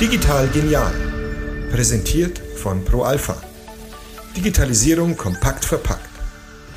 [0.00, 0.92] Digital genial.
[1.72, 3.42] Präsentiert von ProAlpha.
[4.36, 6.08] Digitalisierung kompakt verpackt.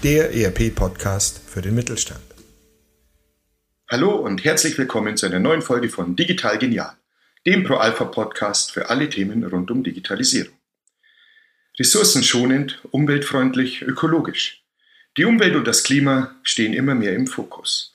[0.01, 2.23] Der ERP-Podcast für den Mittelstand.
[3.87, 6.93] Hallo und herzlich willkommen zu einer neuen Folge von Digital Genial,
[7.45, 10.55] dem ProAlpha-Podcast für alle Themen rund um Digitalisierung.
[11.77, 14.63] Ressourcenschonend, umweltfreundlich, ökologisch.
[15.17, 17.92] Die Umwelt und das Klima stehen immer mehr im Fokus.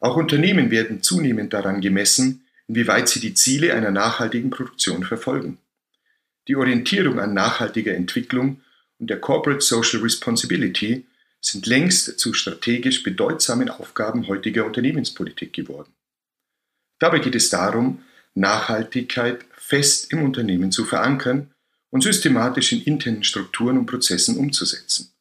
[0.00, 5.58] Auch Unternehmen werden zunehmend daran gemessen, inwieweit sie die Ziele einer nachhaltigen Produktion verfolgen.
[6.46, 8.60] Die Orientierung an nachhaltiger Entwicklung
[8.98, 11.06] und der Corporate Social Responsibility
[11.40, 15.92] sind längst zu strategisch bedeutsamen Aufgaben heutiger Unternehmenspolitik geworden.
[16.98, 18.02] Dabei geht es darum,
[18.34, 21.50] Nachhaltigkeit fest im Unternehmen zu verankern
[21.90, 25.12] und systematisch in internen Strukturen und Prozessen umzusetzen.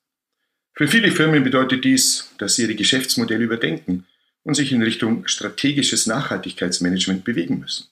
[0.74, 4.06] Für viele Firmen bedeutet dies, dass sie ihre Geschäftsmodelle überdenken
[4.48, 7.88] und sich in Richtung strategisches Nachhaltigkeitsmanagement bewegen müssen.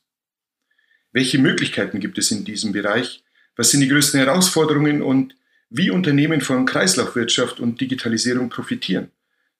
[1.12, 3.24] Welche Möglichkeiten gibt es in diesem Bereich?
[3.58, 5.36] Was sind die größten Herausforderungen und
[5.70, 9.12] wie Unternehmen von Kreislaufwirtschaft und Digitalisierung profitieren.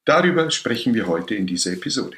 [0.06, 2.16] Darüber sprechen wir heute in dieser Episode.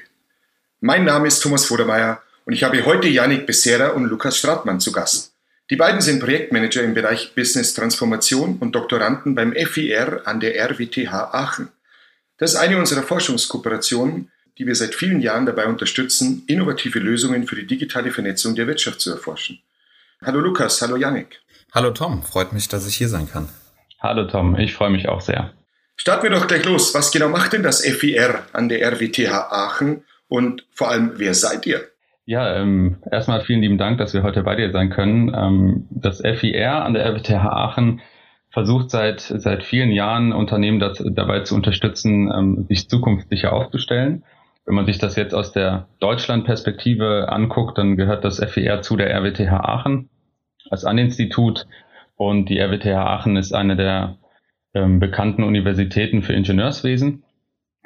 [0.81, 4.91] Mein Name ist Thomas Vodermeier und ich habe heute Yannick Becerra und Lukas Stratmann zu
[4.91, 5.33] Gast.
[5.71, 11.33] Die beiden sind Projektmanager im Bereich Business Transformation und Doktoranden beim FIR an der RWTH
[11.33, 11.69] Aachen.
[12.37, 17.55] Das ist eine unserer Forschungskooperationen, die wir seit vielen Jahren dabei unterstützen, innovative Lösungen für
[17.55, 19.59] die digitale Vernetzung der Wirtschaft zu erforschen.
[20.23, 21.39] Hallo Lukas, hallo Yannick.
[21.73, 23.49] Hallo Tom, freut mich, dass ich hier sein kann.
[23.99, 25.53] Hallo Tom, ich freue mich auch sehr.
[25.95, 26.93] Starten wir doch gleich los.
[26.93, 31.65] Was genau macht denn das FIR an der RWTH Aachen und vor allem, wer seid
[31.65, 31.81] ihr?
[32.25, 35.33] Ja, ähm, erstmal vielen lieben Dank, dass wir heute bei dir sein können.
[35.33, 38.01] Ähm, das FIR an der RWTH Aachen
[38.49, 44.23] versucht seit, seit vielen Jahren Unternehmen das, dabei zu unterstützen, ähm, sich zukunftssicher aufzustellen.
[44.67, 49.09] Wenn man sich das jetzt aus der Deutschland-Perspektive anguckt, dann gehört das FIR zu der
[49.15, 50.09] RWTH Aachen
[50.69, 51.65] als An-Institut
[52.17, 54.17] und die RWTH Aachen ist eine der
[54.73, 57.23] ähm, bekannten Universitäten für Ingenieurswesen.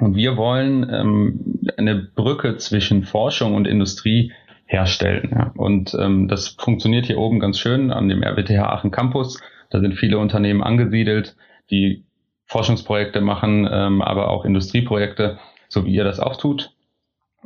[0.00, 4.32] Und wir wollen ähm, eine Brücke zwischen Forschung und Industrie
[4.66, 5.30] herstellen.
[5.32, 5.52] Ja.
[5.56, 9.40] Und ähm, das funktioniert hier oben ganz schön an dem RWTH Aachen Campus.
[9.70, 11.36] Da sind viele Unternehmen angesiedelt,
[11.70, 12.04] die
[12.46, 15.38] Forschungsprojekte machen, ähm, aber auch Industrieprojekte,
[15.72, 16.74] so wie ihr das auch tut.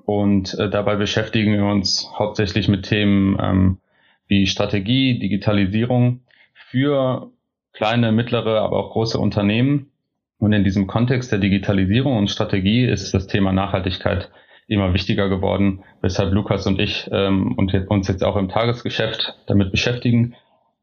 [0.04, 3.78] Und äh, dabei beschäftigen wir uns hauptsächlich mit Themen ähm,
[4.26, 6.22] wie Strategie, Digitalisierung
[6.52, 7.30] für
[7.72, 9.92] kleine, mittlere, aber auch große Unternehmen.
[10.38, 14.30] Und in diesem Kontext der Digitalisierung und Strategie ist das Thema Nachhaltigkeit
[14.66, 19.70] immer wichtiger geworden, weshalb Lukas und ich ähm, und uns jetzt auch im Tagesgeschäft damit
[19.70, 20.34] beschäftigen.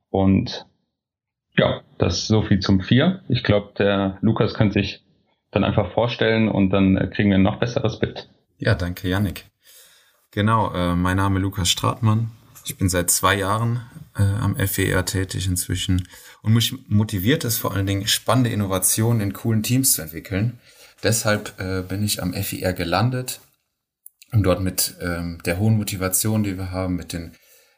[0.10, 0.66] Und
[1.58, 3.22] ja, das ist so viel zum Vier.
[3.28, 5.03] Ich glaube, der Lukas könnte sich
[5.53, 8.30] dann einfach vorstellen und dann kriegen wir ein noch besseres Bild.
[8.58, 9.46] Ja, danke, Yannick.
[10.31, 12.31] Genau, äh, mein Name ist Lukas Stratmann.
[12.66, 13.81] Ich bin seit zwei Jahren
[14.18, 16.08] äh, am FER tätig inzwischen
[16.42, 20.59] und mich motiviert es vor allen Dingen, spannende Innovationen in coolen Teams zu entwickeln.
[21.03, 23.42] Deshalb äh, bin ich am FER gelandet,
[24.31, 27.34] um dort mit ähm, der hohen Motivation, die wir haben, mit den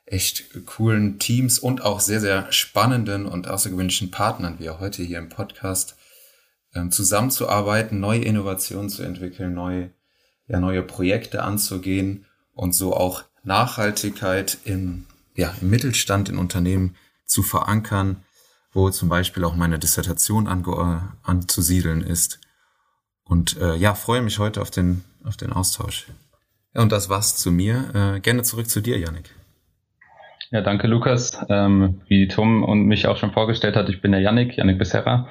[0.05, 5.17] echt coolen Teams und auch sehr, sehr spannenden und außergewöhnlichen Partnern, wie auch heute hier
[5.17, 5.94] im Podcast,
[6.75, 9.89] ähm, zusammenzuarbeiten, neue Innovationen zu entwickeln, neue,
[10.47, 17.43] ja, neue Projekte anzugehen und so auch Nachhaltigkeit im ja, im Mittelstand in Unternehmen zu
[17.43, 18.23] verankern,
[18.73, 22.39] wo zum Beispiel auch meine Dissertation äh, anzusiedeln ist.
[23.23, 26.07] Und äh, ja, freue mich heute auf den, auf den Austausch.
[26.73, 28.15] Ja, und das war's zu mir.
[28.15, 29.33] Äh, gerne zurück zu dir, Yannick.
[30.51, 31.37] Ja, danke, Lukas.
[31.49, 35.27] Ähm, wie Tom und mich auch schon vorgestellt hat, ich bin der Yannick, Yannick Becerra.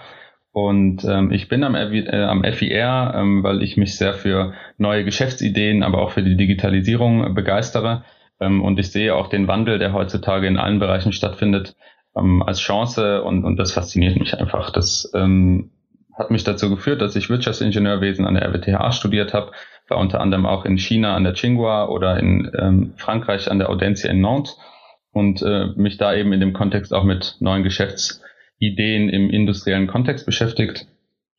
[0.55, 5.05] Und ähm, ich bin am, äh, am FIR, ähm, weil ich mich sehr für neue
[5.05, 8.05] Geschäftsideen, aber auch für die Digitalisierung begeistere.
[8.39, 11.75] Ähm, und ich sehe auch den Wandel, der heutzutage in allen Bereichen stattfindet,
[12.17, 14.71] ähm, als Chance und, und das fasziniert mich einfach.
[14.71, 15.73] Das ähm,
[16.17, 19.51] hat mich dazu geführt, dass ich Wirtschaftsingenieurwesen an der RWTH studiert habe,
[19.89, 23.71] war unter anderem auch in China an der Tsinghua oder in ähm, Frankreich an der
[23.71, 24.57] Audencia in Nantes
[25.11, 27.65] und äh, mich da eben in dem Kontext auch mit neuen
[28.61, 30.87] Geschäftsideen im industriellen Kontext beschäftigt.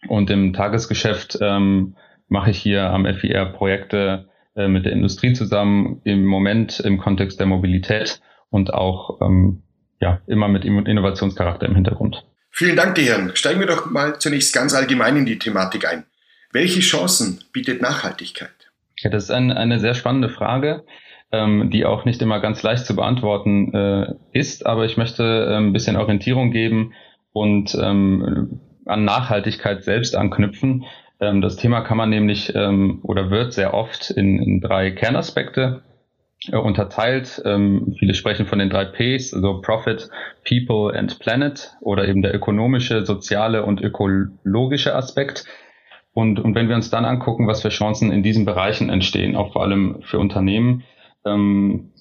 [0.07, 1.95] Und im Tagesgeschäft ähm,
[2.27, 7.39] mache ich hier am FIR Projekte, äh, mit der Industrie zusammen, im Moment im Kontext
[7.39, 9.63] der Mobilität und auch ähm,
[9.99, 12.25] ja, immer mit Innovationscharakter im Hintergrund.
[12.51, 13.31] Vielen Dank, Herren.
[13.35, 16.05] Steigen wir doch mal zunächst ganz allgemein in die Thematik ein.
[16.51, 18.71] Welche Chancen bietet Nachhaltigkeit?
[18.99, 20.85] Ja, das ist ein, eine sehr spannende Frage,
[21.31, 25.57] ähm, die auch nicht immer ganz leicht zu beantworten äh, ist, aber ich möchte äh,
[25.57, 26.93] ein bisschen Orientierung geben
[27.35, 30.85] und ähm, an Nachhaltigkeit selbst anknüpfen.
[31.19, 35.81] Ähm, das Thema kann man nämlich ähm, oder wird sehr oft in, in drei Kernaspekte
[36.49, 37.41] äh, unterteilt.
[37.43, 40.07] Ähm, viele sprechen von den drei Ps, also Profit,
[40.47, 45.43] People and Planet oder eben der ökonomische, soziale und ökologische Aspekt.
[46.13, 49.51] Und, und wenn wir uns dann angucken, was für Chancen in diesen Bereichen entstehen, auch
[49.51, 50.83] vor allem für Unternehmen,
[51.25, 51.91] ähm,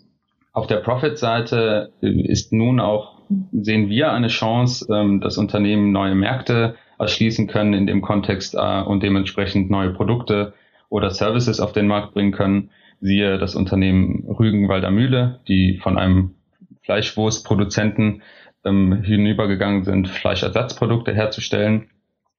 [0.53, 3.14] auf der Profit-Seite äh, ist nun auch,
[3.53, 8.83] sehen wir eine Chance, ähm, dass Unternehmen neue Märkte erschließen können in dem Kontext äh,
[8.83, 10.55] und dementsprechend neue Produkte
[10.89, 12.71] oder Services auf den Markt bringen können.
[13.01, 16.35] Siehe das Unternehmen Rügenwalder Mühle, die von einem
[16.83, 18.23] Fleischwurstproduzenten
[18.65, 21.91] ähm, hinübergegangen sind, Fleischersatzprodukte herzustellen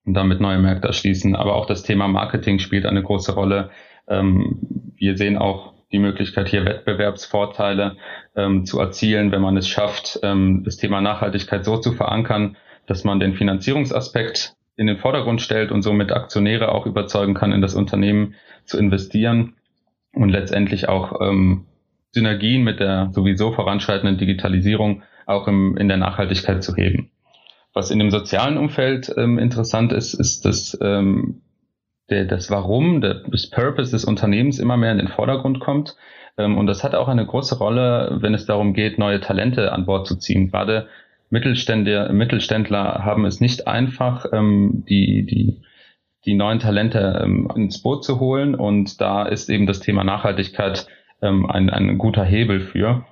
[0.06, 1.36] und damit neue Märkte erschließen.
[1.36, 3.70] Aber auch das Thema Marketing spielt eine große Rolle.
[4.08, 4.60] Ähm,
[4.96, 7.98] wir sehen auch die Möglichkeit, hier Wettbewerbsvorteile
[8.36, 13.04] ähm, zu erzielen, wenn man es schafft, ähm, das Thema Nachhaltigkeit so zu verankern, dass
[13.04, 17.76] man den Finanzierungsaspekt in den Vordergrund stellt und somit Aktionäre auch überzeugen kann, in das
[17.76, 18.36] Unternehmen
[18.66, 19.56] zu investieren
[20.14, 21.66] und letztendlich auch ähm,
[22.12, 27.12] Synergien mit der sowieso voranschreitenden Digitalisierung auch im, in der Nachhaltigkeit zu heben.
[27.74, 31.42] Was in dem sozialen Umfeld ähm, interessant ist, ist, dass ähm,
[32.10, 35.96] der, das Warum, der, das Purpose des Unternehmens immer mehr in den Vordergrund kommt.
[36.38, 39.86] Ähm, und das hat auch eine große Rolle, wenn es darum geht, neue Talente an
[39.86, 40.50] Bord zu ziehen.
[40.50, 40.88] Gerade
[41.30, 45.62] Mittelständler, Mittelständler haben es nicht einfach, ähm, die, die,
[46.26, 48.56] die neuen Talente ähm, ins Boot zu holen.
[48.56, 50.88] Und da ist eben das Thema Nachhaltigkeit
[51.22, 53.06] ein, ein guter Hebel für.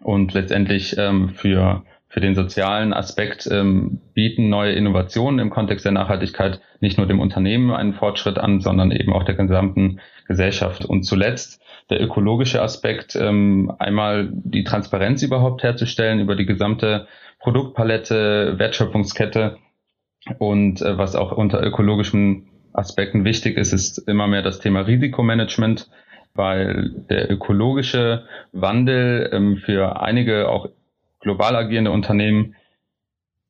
[0.00, 6.60] Und letztendlich für, für den sozialen Aspekt ähm, bieten neue Innovationen im Kontext der Nachhaltigkeit
[6.80, 10.86] nicht nur dem Unternehmen einen Fortschritt an, sondern eben auch der gesamten Gesellschaft.
[10.86, 17.06] Und zuletzt der ökologische Aspekt, ähm, einmal die Transparenz überhaupt herzustellen über die gesamte
[17.40, 19.58] Produktpalette, Wertschöpfungskette.
[20.38, 25.90] Und äh, was auch unter ökologischen Aspekten wichtig ist, ist immer mehr das Thema Risikomanagement,
[26.34, 30.68] weil der ökologische Wandel ähm, für einige auch
[31.20, 32.54] global agierende Unternehmen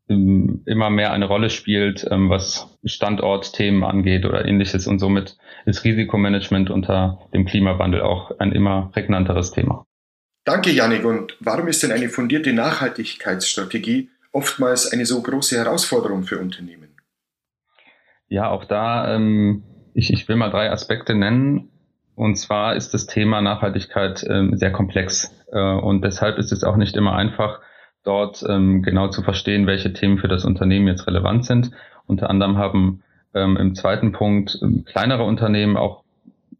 [0.08, 4.86] ähm, immer mehr eine Rolle spielt, ähm, was Standortthemen angeht oder ähnliches.
[4.86, 5.36] Und somit
[5.66, 9.84] ist Risikomanagement unter dem Klimawandel auch ein immer prägnanteres Thema.
[10.44, 11.04] Danke, Janik.
[11.04, 16.96] Und warum ist denn eine fundierte Nachhaltigkeitsstrategie oftmals eine so große Herausforderung für Unternehmen?
[18.28, 19.62] Ja, auch da, ähm,
[19.92, 21.68] ich, ich will mal drei Aspekte nennen.
[22.14, 25.30] Und zwar ist das Thema Nachhaltigkeit sehr komplex.
[25.52, 27.60] Äh, und deshalb ist es auch nicht immer einfach,
[28.04, 31.70] dort ähm, genau zu verstehen, welche Themen für das Unternehmen jetzt relevant sind.
[32.06, 33.02] Unter anderem haben
[33.34, 36.04] ähm, im zweiten Punkt ähm, kleinere Unternehmen auch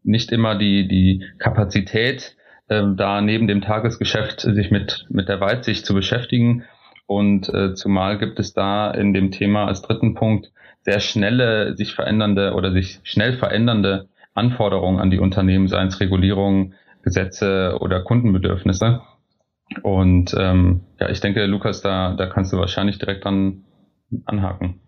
[0.03, 2.35] nicht immer die, die Kapazität,
[2.67, 6.65] da neben dem Tagesgeschäft sich mit, mit der Weitsicht zu beschäftigen.
[7.07, 10.51] Und äh, zumal gibt es da in dem Thema als dritten Punkt
[10.81, 16.75] sehr schnelle, sich verändernde oder sich schnell verändernde Anforderungen an die Unternehmen, seien es Regulierungen,
[17.03, 19.01] Gesetze oder Kundenbedürfnisse.
[19.83, 23.65] Und ähm, ja, ich denke, Lukas, da, da kannst du wahrscheinlich direkt dran
[24.25, 24.79] anhaken.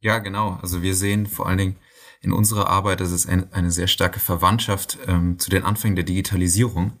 [0.00, 0.58] Ja, genau.
[0.60, 1.76] Also wir sehen vor allen Dingen
[2.20, 6.04] in unserer Arbeit, dass es ein, eine sehr starke Verwandtschaft ähm, zu den Anfängen der
[6.04, 6.92] Digitalisierung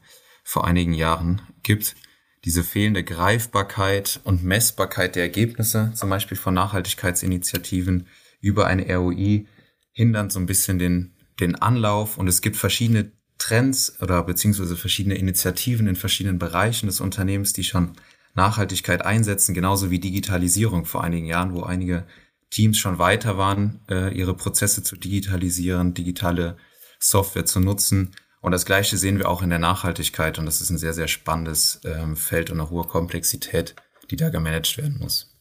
[0.42, 1.96] vor einigen Jahren gibt.
[2.44, 8.06] Diese fehlende Greifbarkeit und Messbarkeit der Ergebnisse, zum Beispiel von Nachhaltigkeitsinitiativen
[8.40, 9.46] über eine ROI,
[9.92, 12.18] hindern so ein bisschen den, den Anlauf.
[12.18, 17.64] Und es gibt verschiedene Trends oder beziehungsweise verschiedene Initiativen in verschiedenen Bereichen des Unternehmens, die
[17.64, 17.92] schon
[18.34, 22.06] Nachhaltigkeit einsetzen, genauso wie Digitalisierung vor einigen Jahren, wo einige
[22.50, 26.56] Teams schon weiter waren, äh, ihre Prozesse zu digitalisieren, digitale
[26.98, 28.14] Software zu nutzen.
[28.40, 30.38] Und das Gleiche sehen wir auch in der Nachhaltigkeit.
[30.38, 33.74] Und das ist ein sehr, sehr spannendes ähm, Feld und eine hohe Komplexität,
[34.10, 35.34] die da gemanagt werden muss.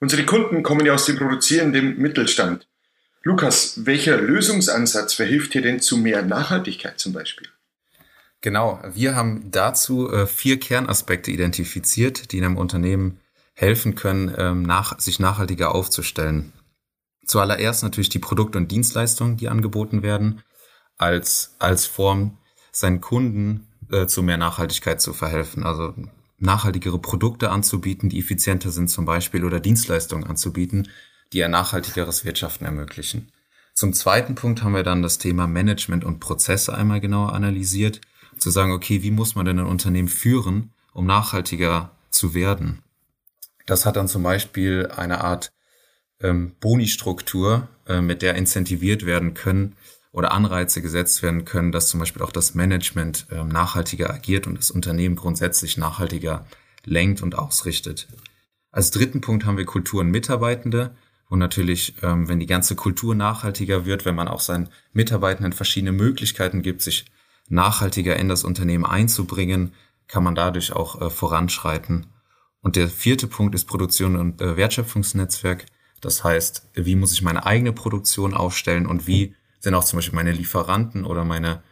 [0.00, 2.69] Unsere Kunden kommen ja aus dem produzierenden Mittelstand.
[3.22, 7.48] Lukas, welcher Lösungsansatz verhilft dir denn zu mehr Nachhaltigkeit zum Beispiel?
[8.40, 13.20] Genau, wir haben dazu äh, vier Kernaspekte identifiziert, die in einem Unternehmen
[13.52, 16.54] helfen können, ähm, nach, sich nachhaltiger aufzustellen.
[17.26, 20.42] Zuallererst natürlich die Produkte und Dienstleistungen, die angeboten werden,
[20.96, 22.38] als, als Form,
[22.72, 25.64] seinen Kunden äh, zu mehr Nachhaltigkeit zu verhelfen.
[25.64, 25.94] Also
[26.38, 30.88] nachhaltigere Produkte anzubieten, die effizienter sind zum Beispiel, oder Dienstleistungen anzubieten,
[31.32, 33.30] die ein nachhaltigeres Wirtschaften ermöglichen.
[33.74, 38.00] Zum zweiten Punkt haben wir dann das Thema Management und Prozesse einmal genauer analysiert,
[38.36, 42.82] zu sagen, okay, wie muss man denn ein Unternehmen führen, um nachhaltiger zu werden?
[43.66, 45.52] Das hat dann zum Beispiel eine Art
[46.20, 49.76] ähm, Boni-Struktur, äh, mit der incentiviert werden können
[50.12, 54.58] oder Anreize gesetzt werden können, dass zum Beispiel auch das Management ähm, nachhaltiger agiert und
[54.58, 56.46] das Unternehmen grundsätzlich nachhaltiger
[56.84, 58.08] lenkt und ausrichtet.
[58.72, 60.94] Als dritten Punkt haben wir Kultur und Mitarbeitende,
[61.30, 65.92] Und natürlich, ähm, wenn die ganze Kultur nachhaltiger wird, wenn man auch seinen Mitarbeitenden verschiedene
[65.92, 67.04] Möglichkeiten gibt, sich
[67.48, 69.72] nachhaltiger in das Unternehmen einzubringen,
[70.08, 72.06] kann man dadurch auch äh, voranschreiten.
[72.62, 75.66] Und der vierte Punkt ist Produktion und äh, Wertschöpfungsnetzwerk.
[76.00, 80.16] Das heißt, wie muss ich meine eigene Produktion aufstellen und wie sind auch zum Beispiel
[80.16, 81.62] meine Lieferanten oder meine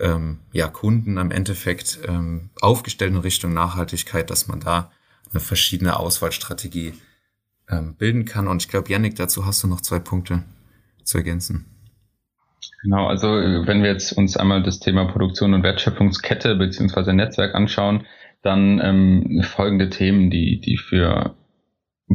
[0.00, 4.90] ähm, ja, Kunden am Endeffekt ähm, aufgestellt in Richtung Nachhaltigkeit, dass man da
[5.30, 6.94] eine verschiedene Auswahlstrategie
[7.70, 8.48] ähm, bilden kann.
[8.48, 10.42] Und ich glaube, Yannick, dazu hast du noch zwei Punkte
[11.02, 11.66] zu ergänzen.
[12.82, 18.06] Genau, also wenn wir jetzt uns einmal das Thema Produktion und Wertschöpfungskette beziehungsweise Netzwerk anschauen,
[18.42, 21.34] dann ähm, folgende Themen, die, die für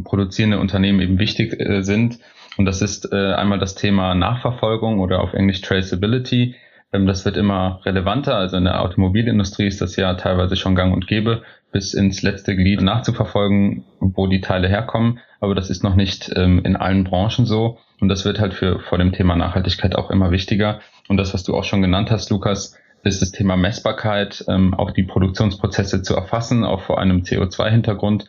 [0.04, 2.20] produzierende Unternehmen eben wichtig äh, sind.
[2.56, 6.54] Und das ist äh, einmal das Thema Nachverfolgung oder auf Englisch Traceability.
[6.92, 8.36] Ähm, das wird immer relevanter.
[8.36, 11.42] Also in der Automobilindustrie ist das ja teilweise schon gang und gäbe,
[11.72, 15.20] bis ins letzte Glied nachzuverfolgen, wo die Teile herkommen.
[15.40, 17.78] Aber das ist noch nicht ähm, in allen Branchen so.
[18.00, 20.80] Und das wird halt für vor dem Thema Nachhaltigkeit auch immer wichtiger.
[21.08, 24.90] Und das, was du auch schon genannt hast, Lukas, ist das Thema Messbarkeit, ähm, auch
[24.90, 28.26] die Produktionsprozesse zu erfassen, auch vor einem CO2-Hintergrund.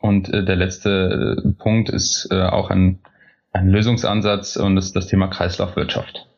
[0.00, 3.00] Und äh, der letzte äh, Punkt ist äh, auch ein,
[3.52, 6.28] ein Lösungsansatz und ist das Thema Kreislaufwirtschaft.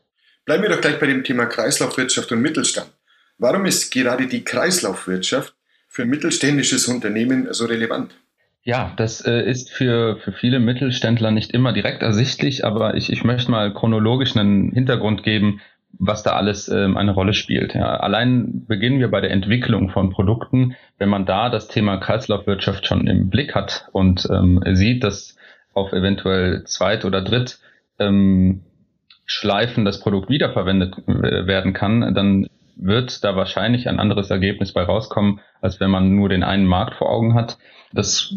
[0.44, 2.90] Bleiben wir doch gleich bei dem Thema Kreislaufwirtschaft und Mittelstand.
[3.38, 5.54] Warum ist gerade die Kreislaufwirtschaft
[5.88, 8.14] für mittelständisches Unternehmen so relevant?
[8.62, 13.24] Ja, das äh, ist für, für viele Mittelständler nicht immer direkt ersichtlich, aber ich, ich
[13.24, 15.60] möchte mal chronologisch einen Hintergrund geben,
[15.98, 17.74] was da alles ähm, eine Rolle spielt.
[17.74, 20.76] Ja, allein beginnen wir bei der Entwicklung von Produkten.
[20.98, 25.36] Wenn man da das Thema Kreislaufwirtschaft schon im Blick hat und ähm, sieht, dass
[25.72, 27.58] auf eventuell Zweit- oder Dritt
[27.98, 28.62] ähm,
[29.26, 34.82] Schleifen das Produkt wiederverwendet äh, werden kann, dann wird da wahrscheinlich ein anderes Ergebnis bei
[34.82, 37.58] rauskommen, als wenn man nur den einen Markt vor Augen hat.
[37.92, 38.34] Das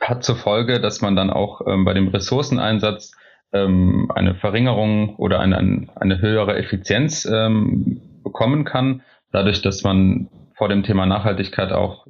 [0.00, 3.12] hat zur Folge, dass man dann auch ähm, bei dem Ressourceneinsatz
[3.52, 9.02] ähm, eine Verringerung oder eine, eine höhere Effizienz ähm, bekommen kann,
[9.32, 12.06] dadurch, dass man vor dem Thema Nachhaltigkeit auch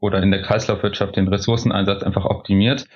[0.00, 2.86] oder in der Kreislaufwirtschaft den Ressourceneinsatz einfach optimiert.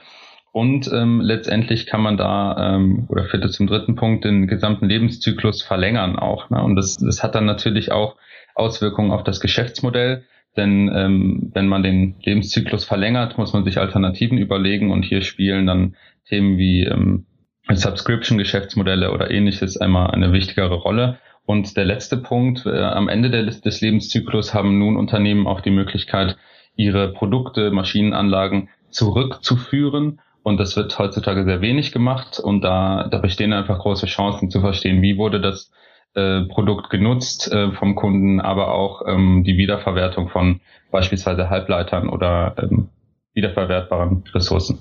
[0.53, 5.63] Und ähm, letztendlich kann man da, ähm, oder führt zum dritten Punkt, den gesamten Lebenszyklus
[5.63, 6.51] verlängern auch.
[6.51, 6.61] Ne?
[6.63, 8.17] Und das, das hat dann natürlich auch
[8.55, 10.25] Auswirkungen auf das Geschäftsmodell.
[10.57, 15.67] Denn ähm, wenn man den Lebenszyklus verlängert, muss man sich Alternativen überlegen und hier spielen
[15.67, 15.95] dann
[16.29, 17.27] Themen wie ähm,
[17.73, 21.19] Subscription-Geschäftsmodelle oder ähnliches einmal eine wichtigere Rolle.
[21.47, 25.71] Und der letzte Punkt, äh, am Ende des, des Lebenszyklus haben nun Unternehmen auch die
[25.71, 26.37] Möglichkeit,
[26.77, 30.21] ihre Produkte, Maschinenanlagen zurückzuführen.
[30.43, 32.41] Und das wird heutzutage sehr wenig gemacht.
[32.41, 35.71] Und da, da bestehen einfach große Chancen zu verstehen, wie wurde das
[36.15, 42.57] äh, Produkt genutzt äh, vom Kunden, aber auch ähm, die Wiederverwertung von beispielsweise Halbleitern oder
[42.59, 42.89] ähm,
[43.35, 44.79] wiederverwertbaren Ressourcen.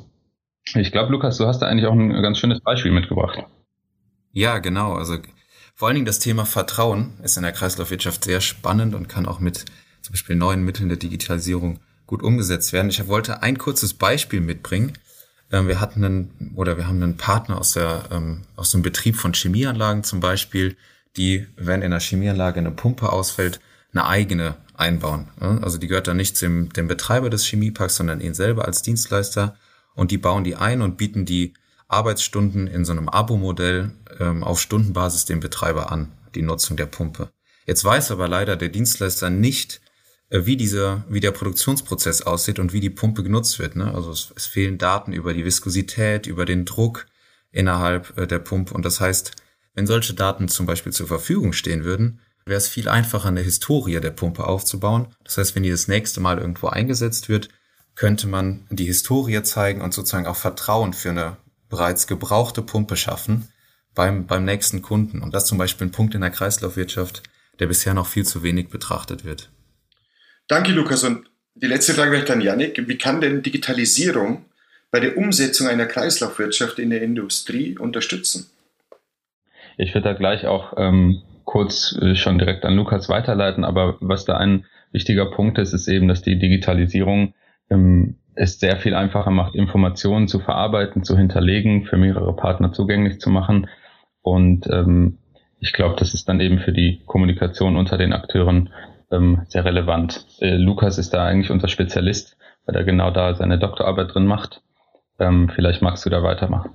[0.76, 3.44] Ich glaube, Lukas, du hast da eigentlich auch ein ganz schönes Beispiel mitgebracht.
[4.32, 4.94] Ja, genau.
[4.94, 5.18] Also
[5.76, 9.40] vor allen Dingen das Thema Vertrauen ist in der Kreislaufwirtschaft sehr spannend und kann auch
[9.40, 9.66] mit
[10.02, 12.90] zum Beispiel neuen Mitteln der Digitalisierung gut umgesetzt werden.
[12.90, 14.94] Ich wollte ein kurzes Beispiel mitbringen.
[15.52, 19.16] Ähm, wir hatten einen, oder wir haben einen Partner aus der, ähm, aus dem Betrieb
[19.16, 20.76] von Chemieanlagen zum Beispiel,
[21.18, 23.60] die, wenn in der Chemieanlage eine Pumpe ausfällt,
[23.92, 25.28] eine eigene einbauen.
[25.40, 29.56] Also die gehört dann nicht dem, dem Betreiber des Chemieparks, sondern ihnen selber als Dienstleister
[29.96, 31.54] und die bauen die ein und bieten die
[31.88, 37.30] Arbeitsstunden in so einem Abo-Modell ähm, auf Stundenbasis dem Betreiber an, die Nutzung der Pumpe.
[37.66, 39.82] Jetzt weiß aber leider der Dienstleister nicht,
[40.30, 43.76] wie dieser, wie der Produktionsprozess aussieht und wie die Pumpe genutzt wird.
[43.76, 43.94] Ne?
[43.94, 47.08] Also es, es fehlen Daten über die Viskosität, über den Druck
[47.52, 48.74] innerhalb äh, der Pumpe.
[48.74, 49.32] Und das heißt,
[49.74, 54.00] wenn solche Daten zum Beispiel zur Verfügung stehen würden, wäre es viel einfacher, eine Historie
[54.00, 55.08] der Pumpe aufzubauen.
[55.24, 57.50] Das heißt, wenn die das nächste Mal irgendwo eingesetzt wird,
[57.96, 61.38] könnte man die Historie zeigen und sozusagen auch Vertrauen für eine
[61.70, 63.50] bereits gebrauchte Pumpe schaffen
[63.94, 65.22] beim, beim nächsten Kunden.
[65.22, 67.24] Und das zum Beispiel ein Punkt in der Kreislaufwirtschaft,
[67.60, 69.52] der bisher noch viel zu wenig betrachtet wird.
[70.50, 71.04] Danke, Lukas.
[71.04, 72.88] Und die letzte Frage wäre dann, Janik.
[72.88, 74.46] Wie kann denn Digitalisierung
[74.92, 78.50] bei der Umsetzung einer Kreislaufwirtschaft in der Industrie unterstützen?
[79.78, 84.26] Ich würde da gleich auch ähm, kurz äh, schon direkt an Lukas weiterleiten, aber was
[84.26, 87.36] da ein wichtiger Punkt ist, ist eben, dass die Digitalisierung
[87.70, 93.20] ähm, es sehr viel einfacher macht, Informationen zu verarbeiten, zu hinterlegen, für mehrere Partner zugänglich
[93.20, 93.70] zu machen.
[94.24, 95.20] Und ähm,
[95.60, 98.70] ich glaube, das ist dann eben für die Kommunikation unter den Akteuren
[99.12, 100.26] ähm, sehr relevant.
[100.40, 104.62] Äh, Lukas ist da eigentlich unser Spezialist, weil er genau da seine Doktorarbeit drin macht.
[105.20, 106.72] Ähm, vielleicht magst du da weitermachen.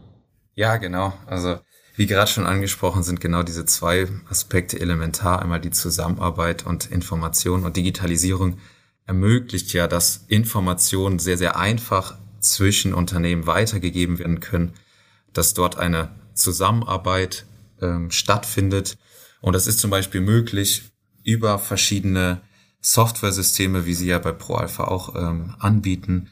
[0.54, 1.12] Ja, genau.
[1.26, 1.58] Also
[1.96, 5.40] wie gerade schon angesprochen, sind genau diese zwei Aspekte elementar.
[5.40, 8.58] Einmal die Zusammenarbeit und Information und Digitalisierung
[9.06, 14.72] ermöglicht ja, dass Informationen sehr, sehr einfach zwischen Unternehmen weitergegeben werden können,
[15.32, 17.46] dass dort eine Zusammenarbeit
[17.80, 18.96] ähm, stattfindet.
[19.40, 20.90] Und das ist zum Beispiel möglich
[21.24, 22.40] über verschiedene
[22.80, 26.28] Software-Systeme, wie sie ja bei ProAlpha auch ähm, anbieten,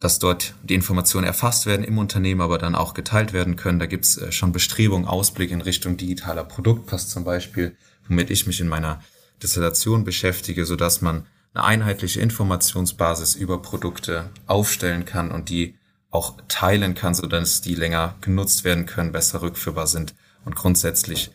[0.00, 3.78] dass dort die Informationen erfasst werden im Unternehmen, aber dann auch geteilt werden können.
[3.78, 7.76] Da gibt's äh, schon Bestrebungen, Ausblick in Richtung digitaler Produktpass zum Beispiel,
[8.08, 9.00] womit ich mich in meiner
[9.42, 15.76] Dissertation beschäftige, so dass man eine einheitliche Informationsbasis über Produkte aufstellen kann und die
[16.10, 20.14] auch teilen kann, so dass die länger genutzt werden können, besser rückführbar sind
[20.44, 21.30] und grundsätzlich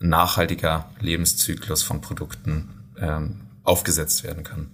[0.00, 2.68] nachhaltiger Lebenszyklus von Produkten
[3.00, 4.70] ähm, aufgesetzt werden kann.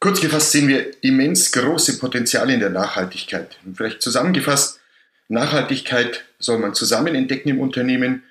[0.00, 3.58] Kurz gefasst sehen wir immens große Potenziale in der Nachhaltigkeit.
[3.74, 4.80] vielleicht zusammengefasst,
[5.28, 8.22] Nachhaltigkeit soll man zusammen entdecken im Unternehmen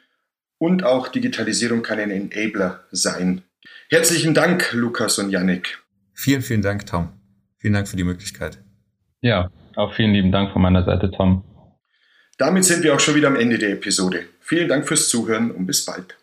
[0.58, 3.42] und auch Digitalisierung kann ein Enabler sein.
[3.90, 5.80] Herzlichen Dank, Lukas und Yannick.
[6.14, 7.10] Vielen, vielen Dank, Tom.
[7.58, 8.60] Vielen Dank für die Möglichkeit.
[9.22, 11.44] Ja, auch vielen lieben Dank von meiner Seite, Tom.
[12.38, 14.26] Damit sind wir auch schon wieder am Ende der Episode.
[14.42, 16.16] Vielen Dank fürs Zuhören und bis bald.